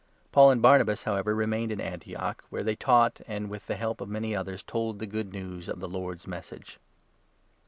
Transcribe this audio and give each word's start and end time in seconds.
Paul 0.31 0.49
and 0.49 0.63
Barnabas, 0.63 1.03
however, 1.03 1.35
remained 1.35 1.71
in 1.71 1.79
Antioch, 1.79 2.43
where 2.49 2.63
35 2.63 2.65
they 2.65 2.75
taught 2.75 3.21
and, 3.27 3.51
with 3.51 3.67
the 3.67 3.75
help 3.75 4.01
of 4.01 4.09
many 4.09 4.35
others, 4.35 4.63
told 4.63 4.97
the 4.97 5.05
Good 5.05 5.31
News 5.31 5.69
of 5.69 5.79
the 5.79 5.87
Lord's 5.87 6.25
Message. 6.25 6.79